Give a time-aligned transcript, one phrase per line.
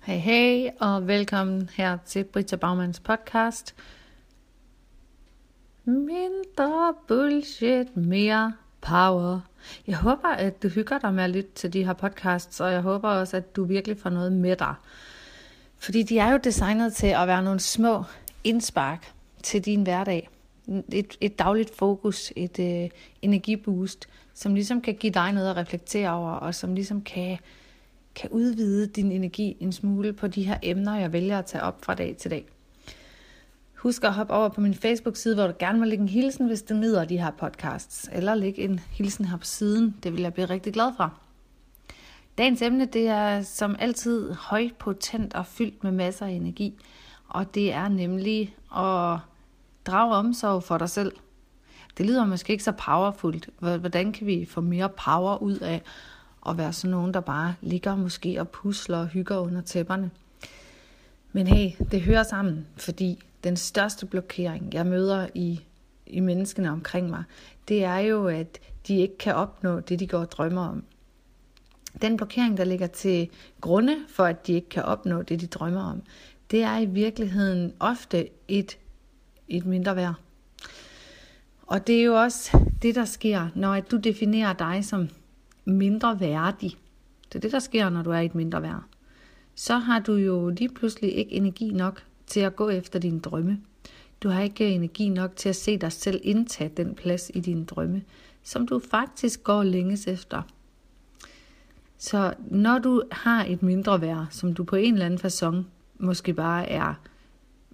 [0.00, 3.74] Hej hej, og velkommen her til Britta Baumans podcast.
[5.84, 9.40] Mindre bullshit, mere power.
[9.86, 12.80] Jeg håber, at du hygger dig med at lytte til de her podcasts, og jeg
[12.80, 14.74] håber også, at du virkelig får noget med dig.
[15.78, 18.04] Fordi de er jo designet til at være nogle små
[18.44, 19.12] indspark
[19.42, 20.28] til din hverdag.
[20.92, 22.90] Et, et dagligt fokus, et øh,
[23.22, 27.38] energiboost, som ligesom kan give dig noget at reflektere over, og som ligesom kan
[28.14, 31.84] kan udvide din energi en smule på de her emner, jeg vælger at tage op
[31.84, 32.46] fra dag til dag.
[33.74, 36.62] Husk at hoppe over på min Facebook-side, hvor du gerne må lægge en hilsen, hvis
[36.62, 38.08] du nyder de her podcasts.
[38.12, 39.96] Eller læg en hilsen her på siden.
[40.02, 41.14] Det vil jeg blive rigtig glad for.
[42.38, 46.74] Dagens emne det er som altid højpotent og fyldt med masser af energi.
[47.28, 49.18] Og det er nemlig at
[49.86, 51.12] drage omsorg for dig selv.
[51.98, 53.48] Det lyder måske ikke så powerfult.
[53.58, 55.82] Hvordan kan vi få mere power ud af
[56.48, 60.10] at være sådan nogen, der bare ligger måske og pusler og hygger under tæpperne.
[61.32, 65.60] Men hey, det hører sammen, fordi den største blokering, jeg møder i,
[66.06, 67.24] i menneskene omkring mig,
[67.68, 70.84] det er jo, at de ikke kan opnå det, de går og drømmer om.
[72.02, 73.28] Den blokering, der ligger til
[73.60, 76.02] grunde for, at de ikke kan opnå det, de drømmer om,
[76.50, 78.78] det er i virkeligheden ofte et,
[79.48, 80.14] et mindre værd.
[81.66, 85.08] Og det er jo også det, der sker, når at du definerer dig som
[85.64, 86.76] mindre værdig.
[87.28, 88.82] Det er det, der sker, når du er i et mindre værd.
[89.54, 93.60] Så har du jo lige pludselig ikke energi nok til at gå efter dine drømme.
[94.22, 97.64] Du har ikke energi nok til at se dig selv indtage den plads i dine
[97.64, 98.02] drømme,
[98.42, 100.42] som du faktisk går længes efter.
[101.98, 105.64] Så når du har et mindre værd, som du på en eller anden façon
[105.98, 106.94] måske bare er,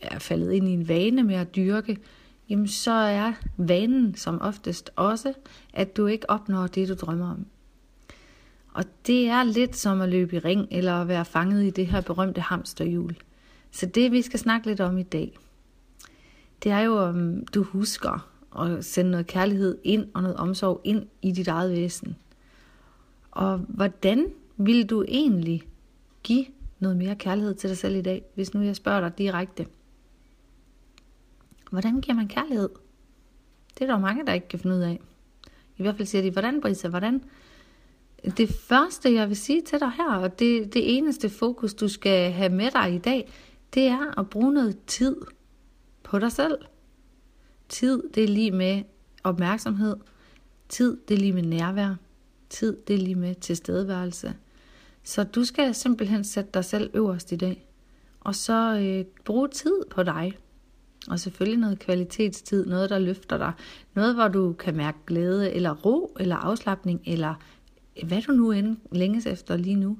[0.00, 1.98] er faldet ind i en vane med at dyrke,
[2.48, 5.32] jamen så er vanen som oftest også,
[5.72, 7.46] at du ikke opnår det, du drømmer om.
[8.72, 11.86] Og det er lidt som at løbe i ring, eller at være fanget i det
[11.86, 13.16] her berømte hamsterhjul.
[13.70, 15.38] Så det, vi skal snakke lidt om i dag,
[16.62, 21.06] det er jo, om du husker at sende noget kærlighed ind og noget omsorg ind
[21.22, 22.16] i dit eget væsen.
[23.30, 25.62] Og hvordan vil du egentlig
[26.22, 26.46] give
[26.78, 29.66] noget mere kærlighed til dig selv i dag, hvis nu jeg spørger dig direkte?
[31.70, 32.68] Hvordan giver man kærlighed?
[33.74, 35.00] Det er der jo mange, der ikke kan finde ud af.
[35.76, 37.22] I hvert fald siger de, hvordan Brisa, hvordan
[38.24, 42.32] det første, jeg vil sige til dig her, og det, det eneste fokus, du skal
[42.32, 43.32] have med dig i dag,
[43.74, 45.16] det er at bruge noget tid
[46.02, 46.58] på dig selv.
[47.68, 48.82] Tid, det er lige med
[49.24, 49.96] opmærksomhed.
[50.68, 51.94] Tid, det er lige med nærvær.
[52.50, 54.34] Tid, det er lige med tilstedeværelse.
[55.02, 57.68] Så du skal simpelthen sætte dig selv øverst i dag.
[58.20, 60.38] Og så øh, bruge tid på dig.
[61.08, 63.52] Og selvfølgelig noget kvalitetstid, noget der løfter dig.
[63.94, 67.34] Noget, hvor du kan mærke glæde, eller ro, eller afslappning, eller
[68.04, 69.98] hvad du nu end længes efter lige nu.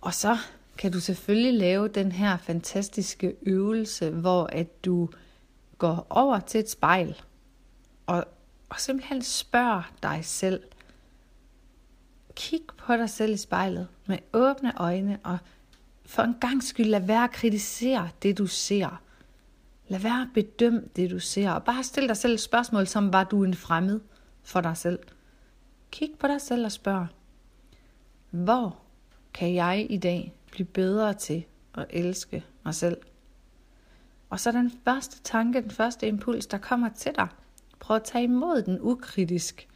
[0.00, 0.36] Og så
[0.78, 5.08] kan du selvfølgelig lave den her fantastiske øvelse, hvor at du
[5.78, 7.22] går over til et spejl
[8.06, 8.24] og,
[8.68, 10.62] og simpelthen spørger dig selv.
[12.34, 15.38] Kig på dig selv i spejlet med åbne øjne og
[16.06, 19.00] for en gang skyld lad være at kritisere det, du ser.
[19.88, 23.12] Lad være at bedømme det, du ser, og bare stil dig selv et spørgsmål, som
[23.12, 24.00] var du en fremmed
[24.42, 24.98] for dig selv.
[25.94, 27.06] Kig på dig selv og spørg,
[28.30, 28.78] hvor
[29.34, 31.44] kan jeg i dag blive bedre til
[31.74, 32.96] at elske mig selv?
[34.30, 37.28] Og så den første tanke, den første impuls, der kommer til dig.
[37.78, 39.68] Prøv at tage imod den ukritisk.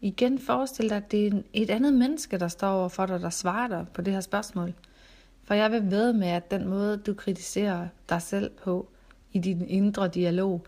[0.00, 3.30] Igen forestil dig, at det er et andet menneske, der står over for dig, der
[3.30, 4.74] svarer dig på det her spørgsmål.
[5.44, 8.88] For jeg vil ved med, at den måde, du kritiserer dig selv på
[9.32, 10.66] i din indre dialog,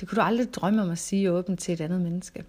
[0.00, 2.44] det kunne du aldrig drømme om at sige åbent til et andet menneske.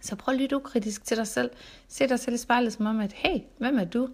[0.00, 1.50] Så prøv at lytte ukritisk til dig selv.
[1.88, 4.08] Se dig selv i spejlet som om, at hey, hvem er du?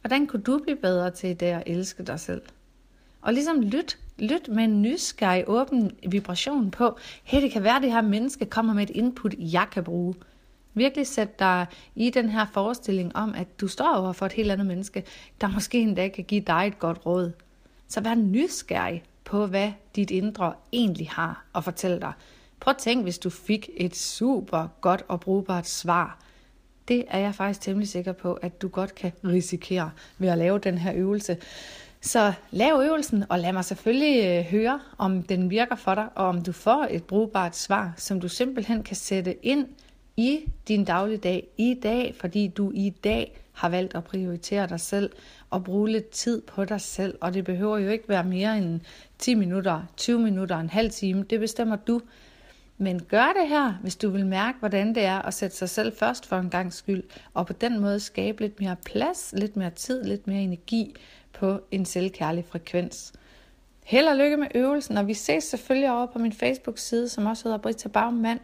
[0.00, 2.42] Hvordan kunne du blive bedre til det at elske dig selv?
[3.20, 7.82] Og ligesom lyt, lyt med en nysgerrig, åben vibration på, hey, det kan være, at
[7.82, 10.14] det her menneske kommer med et input, jeg kan bruge.
[10.74, 14.50] Virkelig sæt dig i den her forestilling om, at du står over for et helt
[14.50, 15.04] andet menneske,
[15.40, 17.32] der måske endda kan give dig et godt råd.
[17.88, 22.12] Så vær nysgerrig på, hvad dit indre egentlig har at fortælle dig.
[22.60, 26.18] Prøv at tænk, hvis du fik et super godt og brugbart svar.
[26.88, 30.58] Det er jeg faktisk temmelig sikker på, at du godt kan risikere ved at lave
[30.58, 31.36] den her øvelse.
[32.00, 36.26] Så lav øvelsen, og lad mig selvfølgelig øh, høre, om den virker for dig, og
[36.26, 39.66] om du får et brugbart svar, som du simpelthen kan sætte ind
[40.16, 45.10] i din dagligdag i dag, fordi du i dag har valgt at prioritere dig selv
[45.50, 47.18] og bruge lidt tid på dig selv.
[47.20, 48.80] Og det behøver jo ikke være mere end
[49.18, 51.22] 10 minutter, 20 minutter, en halv time.
[51.22, 52.00] Det bestemmer du.
[52.80, 55.96] Men gør det her, hvis du vil mærke, hvordan det er at sætte sig selv
[55.96, 57.02] først for en gang skyld,
[57.34, 60.94] og på den måde skabe lidt mere plads, lidt mere tid, lidt mere energi
[61.32, 63.12] på en selvkærlig frekvens.
[63.84, 67.44] Held og lykke med øvelsen, og vi ses selvfølgelig over på min Facebook-side, som også
[67.44, 68.40] hedder Britta Bagmand,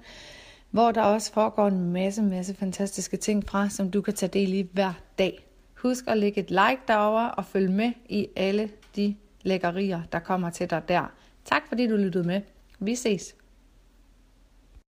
[0.70, 4.54] hvor der også foregår en masse, masse fantastiske ting fra, som du kan tage del
[4.54, 5.46] i hver dag.
[5.74, 10.50] Husk at lægge et like derover og følg med i alle de lækkerier, der kommer
[10.50, 11.12] til dig der.
[11.44, 12.40] Tak fordi du lyttede med.
[12.78, 13.34] Vi ses.